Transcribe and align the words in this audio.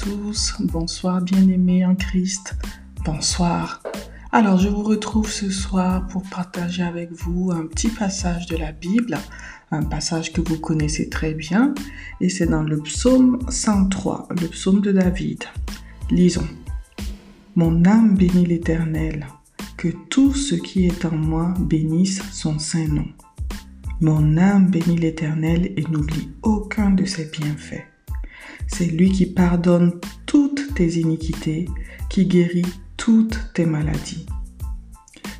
tous, 0.00 0.54
bonsoir 0.60 1.20
bien-aimés 1.20 1.84
en 1.84 1.94
Christ, 1.94 2.56
bonsoir. 3.04 3.82
Alors 4.32 4.58
je 4.58 4.68
vous 4.68 4.82
retrouve 4.82 5.30
ce 5.30 5.50
soir 5.50 6.06
pour 6.06 6.22
partager 6.22 6.82
avec 6.82 7.12
vous 7.12 7.50
un 7.50 7.66
petit 7.66 7.88
passage 7.88 8.46
de 8.46 8.56
la 8.56 8.72
Bible, 8.72 9.18
un 9.70 9.82
passage 9.82 10.32
que 10.32 10.40
vous 10.40 10.58
connaissez 10.58 11.10
très 11.10 11.34
bien, 11.34 11.74
et 12.22 12.30
c'est 12.30 12.46
dans 12.46 12.62
le 12.62 12.78
psaume 12.78 13.40
103, 13.50 14.28
le 14.40 14.48
psaume 14.48 14.80
de 14.80 14.90
David. 14.90 15.44
Lisons. 16.10 16.48
Mon 17.54 17.84
âme 17.84 18.16
bénit 18.16 18.46
l'Éternel, 18.46 19.26
que 19.76 19.88
tout 20.08 20.32
ce 20.32 20.54
qui 20.54 20.86
est 20.86 21.04
en 21.04 21.14
moi 21.14 21.52
bénisse 21.58 22.22
son 22.32 22.58
saint 22.58 22.88
nom. 22.88 23.08
Mon 24.00 24.38
âme 24.38 24.70
bénit 24.70 24.96
l'Éternel 24.96 25.74
et 25.76 25.84
n'oublie 25.90 26.30
aucun 26.42 26.90
de 26.90 27.04
ses 27.04 27.26
bienfaits. 27.26 27.89
C'est 28.72 28.86
lui 28.86 29.10
qui 29.10 29.26
pardonne 29.26 30.00
toutes 30.26 30.74
tes 30.74 30.98
iniquités, 30.98 31.68
qui 32.08 32.26
guérit 32.26 32.66
toutes 32.96 33.50
tes 33.54 33.66
maladies. 33.66 34.26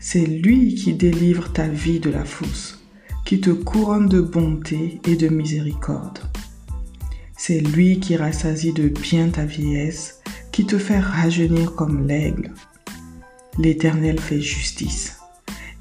C'est 0.00 0.26
lui 0.26 0.74
qui 0.74 0.94
délivre 0.94 1.52
ta 1.52 1.68
vie 1.68 2.00
de 2.00 2.10
la 2.10 2.24
fosse, 2.24 2.82
qui 3.24 3.40
te 3.40 3.50
couronne 3.50 4.08
de 4.08 4.20
bonté 4.20 5.00
et 5.06 5.16
de 5.16 5.28
miséricorde. 5.28 6.18
C'est 7.36 7.60
lui 7.60 8.00
qui 8.00 8.16
rassasie 8.16 8.72
de 8.72 8.88
bien 8.88 9.28
ta 9.28 9.44
vieillesse, 9.44 10.20
qui 10.50 10.66
te 10.66 10.78
fait 10.78 10.98
rajeunir 10.98 11.74
comme 11.74 12.06
l'aigle. 12.06 12.52
L'Éternel 13.58 14.18
fait 14.18 14.40
justice. 14.40 15.18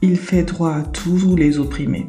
Il 0.02 0.18
fait 0.18 0.44
droit 0.44 0.74
à 0.74 0.84
tous 0.84 1.36
les 1.36 1.58
opprimés. 1.58 2.08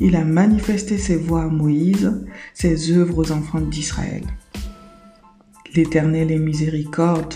Il 0.00 0.16
a 0.16 0.24
manifesté 0.24 0.98
ses 0.98 1.16
voies 1.16 1.42
à 1.44 1.48
Moïse, 1.48 2.24
ses 2.54 2.92
œuvres 2.92 3.18
aux 3.18 3.32
enfants 3.32 3.60
d'Israël. 3.60 4.22
L'Éternel 5.74 6.30
est 6.30 6.38
miséricorde 6.38 7.34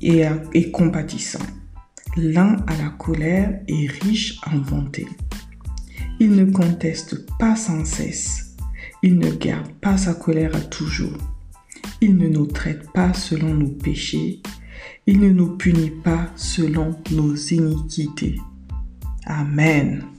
et, 0.00 0.70
compatissant, 0.70 1.44
lent 2.16 2.56
à 2.66 2.76
la 2.76 2.88
colère 2.90 3.60
et 3.68 3.86
riche 3.86 4.40
en 4.46 4.56
bonté. 4.56 5.06
Il 6.18 6.30
ne 6.30 6.50
conteste 6.50 7.26
pas 7.38 7.56
sans 7.56 7.84
cesse. 7.84 8.56
Il 9.02 9.18
ne 9.18 9.30
garde 9.30 9.70
pas 9.82 9.98
sa 9.98 10.14
colère 10.14 10.56
à 10.56 10.60
toujours. 10.60 11.18
Il 12.00 12.16
ne 12.16 12.28
nous 12.28 12.46
traite 12.46 12.90
pas 12.92 13.12
selon 13.12 13.52
nos 13.52 13.68
péchés. 13.68 14.40
Il 15.06 15.20
ne 15.20 15.30
nous 15.30 15.56
punit 15.58 15.92
pas 16.02 16.30
selon 16.36 16.96
nos 17.12 17.34
iniquités. 17.34 18.36
Amen. 19.26 20.15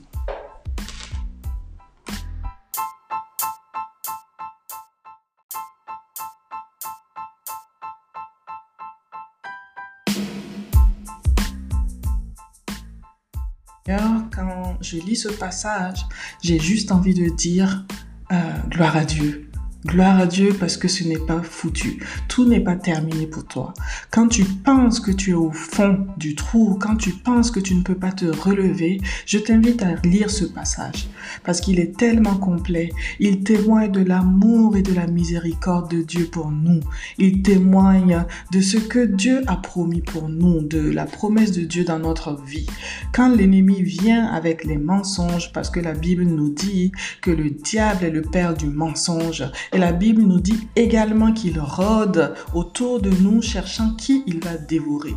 Quand 14.35 14.77
je 14.81 14.97
lis 14.97 15.15
ce 15.15 15.29
passage, 15.29 16.05
j'ai 16.43 16.59
juste 16.59 16.91
envie 16.91 17.13
de 17.13 17.29
dire 17.29 17.85
euh, 18.31 18.35
gloire 18.69 18.97
à 18.97 19.05
Dieu. 19.05 19.46
Gloire 19.85 20.19
à 20.19 20.25
Dieu 20.25 20.55
parce 20.59 20.75
que 20.75 20.87
ce 20.87 21.03
n'est 21.03 21.19
pas 21.19 21.41
foutu. 21.43 22.03
Tout 22.27 22.45
n'est 22.45 22.63
pas 22.63 22.75
terminé 22.75 23.27
pour 23.27 23.45
toi. 23.45 23.73
Quand 24.11 24.27
tu 24.27 24.43
penses 24.43 24.99
que 24.99 25.11
tu 25.11 25.31
es 25.31 25.35
au 25.35 25.51
fond 25.51 26.07
du 26.17 26.33
trou, 26.33 26.79
quand 26.81 26.95
tu 26.95 27.11
penses 27.11 27.51
que 27.51 27.59
tu 27.59 27.75
ne 27.75 27.83
peux 27.83 27.95
pas 27.95 28.11
te 28.11 28.25
relever, 28.25 28.99
je 29.27 29.37
t'invite 29.37 29.83
à 29.83 29.95
lire 30.03 30.31
ce 30.31 30.45
passage 30.45 31.07
parce 31.43 31.61
qu'il 31.61 31.79
est 31.79 31.95
tellement 31.95 32.35
complet. 32.37 32.89
Il 33.19 33.43
témoigne 33.43 33.91
de 33.91 34.03
l'amour 34.03 34.75
et 34.75 34.81
de 34.81 34.93
la 34.93 35.05
miséricorde 35.05 35.91
de 35.91 36.01
Dieu 36.01 36.25
pour 36.25 36.49
nous. 36.49 36.79
Il 37.19 37.43
témoigne 37.43 38.25
de 38.51 38.61
ce 38.61 38.77
que 38.77 39.05
Dieu 39.05 39.43
a 39.45 39.57
promis 39.57 40.01
pour 40.01 40.27
nous, 40.27 40.61
de 40.61 40.89
la 40.89 41.05
promesse 41.05 41.51
de 41.51 41.61
Dieu 41.61 41.83
dans 41.83 41.99
notre 41.99 42.35
vie. 42.43 42.67
Quand 43.13 43.29
l'ennemi 43.29 43.83
vient 43.83 44.25
avec 44.25 44.65
les 44.65 44.77
mensonges, 44.77 45.51
parce 45.53 45.69
que 45.69 45.79
la 45.79 45.93
Bible 45.93 46.23
nous 46.23 46.49
dit 46.49 46.91
que 47.21 47.31
le 47.31 47.51
diable 47.51 48.05
est 48.05 48.11
le 48.11 48.23
père 48.23 48.55
du 48.55 48.67
mensonge, 48.67 49.43
et 49.73 49.77
la 49.77 49.91
Bible 49.91 50.21
nous 50.21 50.39
dit 50.39 50.67
également 50.75 51.33
qu'il 51.33 51.59
rôde 51.59 52.33
autour 52.53 53.01
de 53.01 53.09
nous 53.09 53.41
cherchant 53.41 53.95
qui 53.95 54.23
il 54.27 54.43
va 54.43 54.57
dévorer. 54.57 55.15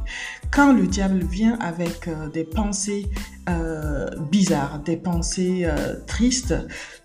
Quand 0.50 0.72
le 0.72 0.88
diable 0.88 1.20
vient 1.24 1.56
avec 1.60 2.08
euh, 2.08 2.28
des 2.28 2.42
pensées 2.42 3.06
euh, 3.48 4.08
bizarres, 4.32 4.80
des 4.80 4.96
pensées 4.96 5.62
euh, 5.64 5.94
tristes, 6.06 6.54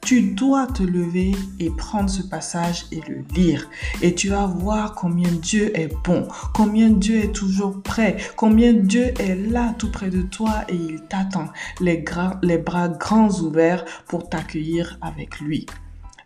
tu 0.01 0.33
dois 0.33 0.65
te 0.65 0.81
lever 0.81 1.33
et 1.59 1.69
prendre 1.69 2.09
ce 2.09 2.23
passage 2.23 2.85
et 2.91 3.01
le 3.07 3.23
lire. 3.35 3.69
Et 4.01 4.15
tu 4.15 4.29
vas 4.29 4.47
voir 4.47 4.95
combien 4.95 5.31
Dieu 5.31 5.77
est 5.79 5.93
bon, 6.03 6.27
combien 6.55 6.89
Dieu 6.89 7.17
est 7.17 7.31
toujours 7.33 7.81
prêt, 7.83 8.17
combien 8.35 8.73
Dieu 8.73 9.13
est 9.19 9.35
là 9.35 9.75
tout 9.77 9.91
près 9.91 10.09
de 10.09 10.23
toi 10.23 10.63
et 10.67 10.75
il 10.75 11.01
t'attend, 11.03 11.45
les, 11.79 12.03
les 12.41 12.57
bras 12.57 12.89
grands 12.89 13.29
ouverts 13.41 13.85
pour 14.07 14.27
t'accueillir 14.27 14.97
avec 15.01 15.39
lui. 15.39 15.67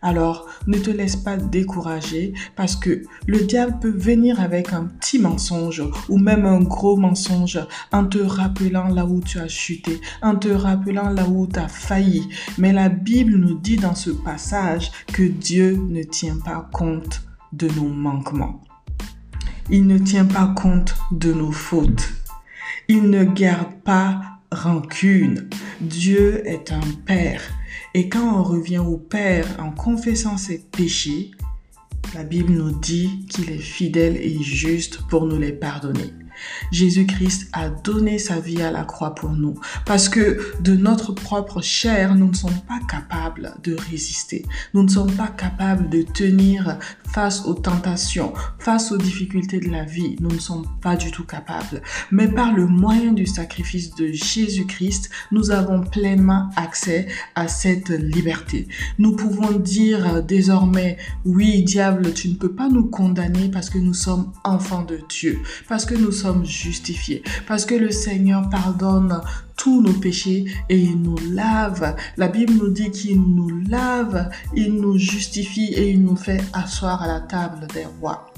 Alors, 0.02 0.46
ne 0.66 0.78
te 0.78 0.90
laisse 0.90 1.16
pas 1.16 1.36
décourager 1.36 2.32
parce 2.56 2.74
que 2.74 3.02
le 3.26 3.40
diable 3.44 3.78
peut 3.80 3.94
venir 3.94 4.40
avec 4.40 4.72
un 4.72 4.84
petit 4.84 5.18
mensonge 5.18 5.82
ou 6.08 6.18
même 6.18 6.46
un 6.46 6.60
gros 6.60 6.96
mensonge 6.96 7.60
en 7.92 8.06
te 8.06 8.18
rappelant 8.18 8.88
là 8.88 9.04
où 9.04 9.20
tu 9.20 9.38
as 9.38 9.48
chuté, 9.48 10.00
en 10.22 10.36
te 10.36 10.48
rappelant 10.48 11.10
là 11.10 11.28
où 11.28 11.46
tu 11.46 11.58
as 11.58 11.68
failli. 11.68 12.28
Mais 12.56 12.72
la 12.72 12.88
Bible 12.88 13.36
nous 13.36 13.58
dit 13.58 13.76
dans 13.76 13.94
ce 13.94 14.10
passage 14.10 14.90
que 15.12 15.22
Dieu 15.22 15.76
ne 15.76 16.02
tient 16.02 16.38
pas 16.38 16.68
compte 16.72 17.22
de 17.52 17.68
nos 17.68 17.88
manquements. 17.88 18.62
Il 19.68 19.86
ne 19.86 19.98
tient 19.98 20.24
pas 20.24 20.52
compte 20.56 20.96
de 21.12 21.32
nos 21.32 21.52
fautes. 21.52 22.08
Il 22.88 23.10
ne 23.10 23.22
garde 23.22 23.74
pas 23.84 24.20
rancune. 24.50 25.48
Dieu 25.80 26.42
est 26.46 26.72
un 26.72 26.80
Père 27.04 27.42
et 27.94 28.08
quand 28.08 28.38
on 28.38 28.42
revient 28.42 28.78
au 28.78 28.96
Père 28.96 29.46
en 29.58 29.70
confessant 29.70 30.36
ses 30.36 30.58
péchés, 30.58 31.30
la 32.14 32.24
Bible 32.24 32.52
nous 32.52 32.72
dit 32.72 33.26
qu'il 33.28 33.50
est 33.50 33.58
fidèle 33.58 34.16
et 34.16 34.42
juste 34.42 35.02
pour 35.08 35.26
nous 35.26 35.38
les 35.38 35.52
pardonner. 35.52 36.12
Jésus-Christ 36.72 37.48
a 37.52 37.68
donné 37.68 38.18
sa 38.18 38.40
vie 38.40 38.62
à 38.62 38.70
la 38.70 38.84
croix 38.84 39.14
pour 39.14 39.30
nous. 39.30 39.58
Parce 39.84 40.08
que 40.08 40.54
de 40.60 40.74
notre 40.74 41.12
propre 41.12 41.60
chair, 41.60 42.14
nous 42.14 42.28
ne 42.28 42.34
sommes 42.34 42.60
pas 42.66 42.80
capables 42.88 43.54
de 43.62 43.76
résister. 43.90 44.44
Nous 44.74 44.82
ne 44.82 44.88
sommes 44.88 45.12
pas 45.12 45.28
capables 45.28 45.88
de 45.88 46.02
tenir 46.02 46.78
face 47.12 47.44
aux 47.44 47.54
tentations, 47.54 48.32
face 48.58 48.92
aux 48.92 48.96
difficultés 48.96 49.60
de 49.60 49.70
la 49.70 49.84
vie. 49.84 50.16
Nous 50.20 50.30
ne 50.30 50.38
sommes 50.38 50.66
pas 50.80 50.96
du 50.96 51.10
tout 51.10 51.24
capables. 51.24 51.82
Mais 52.10 52.28
par 52.28 52.52
le 52.52 52.66
moyen 52.66 53.12
du 53.12 53.26
sacrifice 53.26 53.94
de 53.94 54.08
Jésus-Christ, 54.12 55.10
nous 55.32 55.50
avons 55.50 55.82
pleinement 55.82 56.50
accès 56.56 57.06
à 57.34 57.48
cette 57.48 57.90
liberté. 57.90 58.68
Nous 58.98 59.16
pouvons 59.16 59.52
dire 59.52 60.22
désormais, 60.22 60.96
oui, 61.24 61.62
diable, 61.62 62.12
tu 62.12 62.28
ne 62.28 62.34
peux 62.34 62.52
pas 62.52 62.68
nous 62.68 62.84
condamner 62.84 63.48
parce 63.50 63.70
que 63.70 63.78
nous 63.78 63.94
sommes 63.94 64.32
enfants 64.44 64.82
de 64.82 65.00
Dieu, 65.08 65.40
parce 65.68 65.84
que 65.84 65.94
nous 65.94 66.12
sommes 66.12 66.44
justifiés. 66.44 67.22
Parce 67.46 67.64
que 67.64 67.74
le 67.74 67.90
Seigneur 67.90 68.48
pardonne 68.48 69.20
tous 69.60 69.82
nos 69.82 69.92
péchés 69.92 70.46
et 70.70 70.78
il 70.78 71.02
nous 71.02 71.18
lave. 71.32 71.94
La 72.16 72.28
Bible 72.28 72.54
nous 72.54 72.70
dit 72.70 72.90
qu'il 72.90 73.20
nous 73.20 73.50
lave, 73.68 74.30
il 74.56 74.72
nous 74.76 74.96
justifie 74.96 75.74
et 75.74 75.90
il 75.90 76.02
nous 76.02 76.16
fait 76.16 76.42
asseoir 76.54 77.02
à 77.02 77.06
la 77.06 77.20
table 77.20 77.66
des 77.74 77.84
rois. 78.00 78.32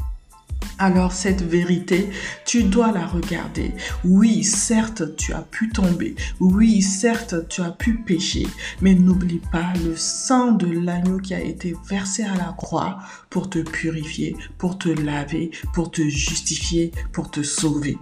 Alors 0.81 1.13
cette 1.13 1.43
vérité, 1.43 2.11
tu 2.45 2.65
dois 2.65 2.91
la 2.91 3.07
regarder. 3.07 3.73
Oui, 4.05 4.43
certes, 4.43 5.15
tu 5.15 5.33
as 5.33 5.43
pu 5.43 5.69
tomber. 5.69 6.17
Oui, 6.41 6.83
certes, 6.83 7.47
tu 7.49 7.61
as 7.63 7.71
pu 7.71 7.99
pécher. 7.99 8.49
Mais 8.81 8.95
n'oublie 8.95 9.43
pas 9.53 9.73
le 9.85 9.95
sang 9.95 10.51
de 10.51 10.67
l'agneau 10.67 11.19
qui 11.19 11.35
a 11.35 11.41
été 11.41 11.77
versé 11.89 12.25
à 12.25 12.35
la 12.35 12.53
croix 12.57 12.99
pour 13.31 13.49
te 13.49 13.61
purifier, 13.61 14.35
pour 14.59 14.77
te 14.77 14.89
laver, 14.89 15.53
pour 15.73 15.93
te 15.93 16.03
justifier, 16.03 16.91
pour 17.13 17.31
te 17.31 17.45
sauver. 17.45 17.97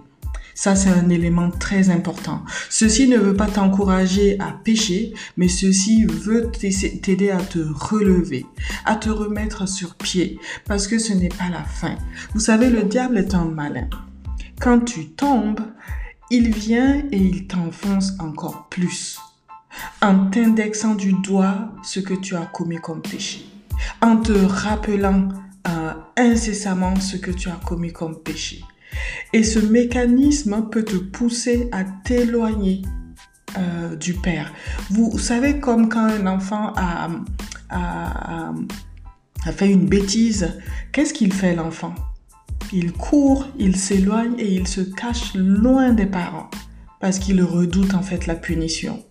Ça, 0.53 0.75
c'est 0.75 0.89
un 0.89 1.09
élément 1.09 1.49
très 1.49 1.89
important. 1.89 2.43
Ceci 2.69 3.07
ne 3.07 3.17
veut 3.17 3.35
pas 3.35 3.47
t'encourager 3.47 4.39
à 4.39 4.51
pécher, 4.63 5.13
mais 5.37 5.47
ceci 5.47 6.05
veut 6.05 6.51
t'aider 6.51 7.31
à 7.31 7.41
te 7.41 7.59
relever, 7.59 8.45
à 8.85 8.95
te 8.95 9.09
remettre 9.09 9.67
sur 9.67 9.95
pied, 9.95 10.39
parce 10.65 10.87
que 10.87 10.99
ce 10.99 11.13
n'est 11.13 11.29
pas 11.29 11.49
la 11.49 11.63
fin. 11.63 11.95
Vous 12.33 12.39
savez, 12.39 12.69
le 12.69 12.83
diable 12.83 13.17
est 13.17 13.33
un 13.33 13.45
malin. 13.45 13.89
Quand 14.59 14.79
tu 14.81 15.09
tombes, 15.09 15.61
il 16.29 16.53
vient 16.53 17.03
et 17.11 17.17
il 17.17 17.47
t'enfonce 17.47 18.13
encore 18.19 18.67
plus, 18.69 19.19
en 20.01 20.29
t'indexant 20.29 20.95
du 20.95 21.13
doigt 21.13 21.71
ce 21.83 21.99
que 21.99 22.13
tu 22.13 22.35
as 22.35 22.45
commis 22.45 22.77
comme 22.77 23.01
péché, 23.01 23.45
en 24.01 24.17
te 24.17 24.31
rappelant 24.31 25.29
euh, 25.67 25.93
incessamment 26.17 26.99
ce 26.99 27.17
que 27.17 27.31
tu 27.31 27.49
as 27.49 27.59
commis 27.65 27.91
comme 27.91 28.17
péché. 28.19 28.63
Et 29.33 29.43
ce 29.43 29.59
mécanisme 29.59 30.69
peut 30.69 30.83
te 30.83 30.95
pousser 30.95 31.69
à 31.71 31.83
t'éloigner 31.83 32.81
euh, 33.57 33.95
du 33.95 34.13
Père. 34.13 34.53
Vous 34.89 35.17
savez 35.17 35.59
comme 35.59 35.89
quand 35.89 36.05
un 36.05 36.27
enfant 36.27 36.73
a, 36.75 37.09
fait 39.51 39.69
une 39.69 39.87
bêtise, 39.87 40.59
qu'est-ce 40.91 41.13
qu'il 41.13 41.33
fait 41.33 41.55
l'enfant? 41.55 41.93
Il 42.73 42.93
court, 42.93 43.47
il 43.57 43.75
s'éloigne 43.75 44.35
et 44.37 44.53
il 44.53 44.67
se 44.67 44.81
cache 44.81 45.33
loin 45.35 45.91
des 45.91 46.05
parents 46.05 46.49
parce 47.01 47.19
qu'il 47.19 47.43
redoute 47.43 47.93
en 47.93 48.03
fait 48.03 48.27
la 48.27 48.35
punition. 48.35 49.03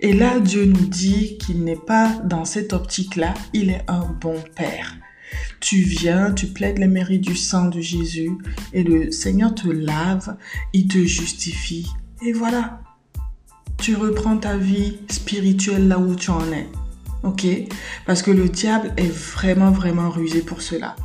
Et 0.00 0.12
là, 0.12 0.38
Dieu 0.38 0.64
nous 0.66 0.86
dit 0.86 1.38
qu'il 1.38 1.64
n'est 1.64 1.76
pas 1.76 2.08
dans 2.24 2.44
cette 2.44 2.72
optique-là, 2.72 3.34
il 3.52 3.70
est 3.70 3.84
un 3.88 4.04
bon 4.20 4.36
Père. 4.54 4.96
Tu 5.62 5.76
viens, 5.76 6.32
tu 6.32 6.48
plaides 6.48 6.78
les 6.78 6.88
mérites 6.88 7.20
du 7.20 7.36
sang 7.36 7.68
de 7.68 7.80
Jésus 7.80 8.32
et 8.72 8.82
le 8.82 9.12
Seigneur 9.12 9.54
te 9.54 9.68
lave, 9.68 10.36
il 10.72 10.88
te 10.88 10.98
justifie. 10.98 11.88
Et 12.20 12.32
voilà, 12.32 12.80
tu 13.78 13.94
reprends 13.94 14.36
ta 14.36 14.56
vie 14.56 14.98
spirituelle 15.08 15.86
là 15.86 16.00
où 16.00 16.16
tu 16.16 16.30
en 16.30 16.52
es. 16.52 16.66
Ok? 17.22 17.46
Parce 18.06 18.22
que 18.22 18.32
le 18.32 18.48
diable 18.48 18.92
est 18.96 19.12
vraiment, 19.12 19.70
vraiment 19.70 20.10
rusé 20.10 20.40
pour 20.40 20.62
cela. 20.62 20.96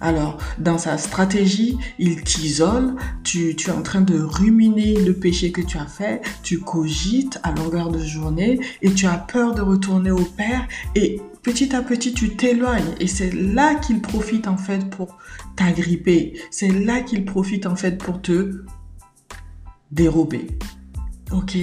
Alors, 0.00 0.38
dans 0.58 0.78
sa 0.78 0.96
stratégie, 0.96 1.76
il 1.98 2.22
t'isole, 2.22 2.94
tu, 3.24 3.56
tu, 3.56 3.70
es 3.70 3.72
en 3.72 3.82
train 3.82 4.02
de 4.02 4.20
ruminer 4.20 4.94
le 5.04 5.14
péché 5.14 5.50
que 5.50 5.62
tu 5.62 5.78
as 5.78 5.86
fait, 5.86 6.22
tu 6.44 6.60
cogites 6.60 7.40
à 7.42 7.50
longueur 7.50 7.90
de 7.90 7.98
journée 7.98 8.60
et 8.82 8.92
tu 8.92 9.06
as 9.06 9.18
peur 9.18 9.52
de 9.52 9.62
retourner 9.62 10.12
au 10.12 10.24
Père 10.24 10.68
et 10.94 11.20
petit 11.44 11.76
à 11.76 11.82
petit 11.82 12.14
tu 12.14 12.36
t'éloignes 12.36 12.94
et 12.98 13.06
c'est 13.06 13.30
là 13.30 13.74
qu'il 13.76 14.00
profite 14.00 14.48
en 14.48 14.56
fait 14.56 14.90
pour 14.90 15.18
t'agripper, 15.56 16.40
c'est 16.50 16.70
là 16.70 17.02
qu'il 17.02 17.24
profite 17.24 17.66
en 17.66 17.76
fait 17.76 17.98
pour 17.98 18.20
te 18.20 18.64
dérober. 19.92 20.48
Ok? 21.30 21.56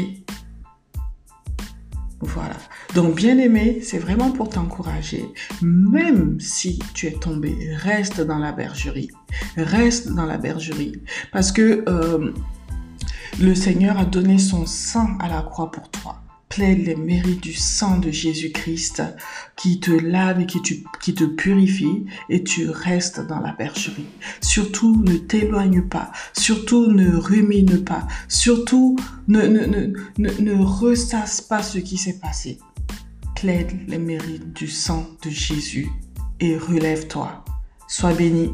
Voilà. 2.22 2.56
Donc, 2.94 3.16
bien 3.16 3.40
aimé, 3.40 3.80
c'est 3.82 3.98
vraiment 3.98 4.32
pour 4.32 4.50
t'encourager. 4.50 5.26
Même 5.64 6.40
si 6.40 6.78
tu 6.94 7.08
es 7.08 7.14
tombé, 7.14 7.56
reste 7.76 8.22
dans 8.22 8.38
la 8.38 8.52
bergerie. 8.52 9.10
Reste 9.58 10.12
dans 10.14 10.28
la 10.28 10.38
bergerie. 10.38 11.02
Parce 11.32 11.52
que 11.52 11.84
euh, 11.90 12.32
le 13.40 13.56
Seigneur 13.56 13.98
a 13.98 14.06
donné 14.06 14.38
son 14.38 14.68
sang 14.68 15.18
à 15.20 15.30
la 15.30 15.42
croix 15.42 15.72
pour 15.72 15.90
toi 15.90 16.22
plaide 16.52 16.86
les 16.86 16.96
mérites 16.96 17.42
du 17.42 17.54
sang 17.54 17.98
de 17.98 18.12
Jésus-Christ 18.12 19.02
qui 19.56 19.80
te 19.80 19.92
lave 19.92 20.42
et 20.42 20.46
qui, 20.46 20.62
te 20.62 21.24
purifie 21.24 22.06
et 22.30 22.44
tu 22.44 22.70
restes 22.70 23.26
dans 23.26 23.40
la 23.40 23.54
bergerie. 23.54 24.06
Surtout 24.42 25.02
ne 25.02 25.16
t'éloigne 25.16 25.82
pas, 25.84 26.12
surtout 26.34 26.92
ne 26.92 27.16
rumine 27.16 27.84
pas, 27.86 28.06
surtout 28.28 28.98
ne, 29.30 29.42
ne, 29.44 29.94
ne, 30.18 30.30
ne 30.42 30.62
ressasse 30.62 31.40
pas 31.40 31.64
ce 31.64 31.80
qui 31.80 31.98
s'est 31.98 32.20
passé. 32.20 32.60
Plaide 33.36 33.72
les 33.88 33.98
mérites 33.98 34.54
du 34.54 34.68
sang 34.68 35.08
de 35.24 35.30
Jésus 35.30 35.90
et 36.42 36.58
relève-toi. 36.58 37.46
Sois 37.88 38.14
béni. 38.14 38.52